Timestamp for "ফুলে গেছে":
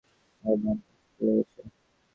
1.13-1.61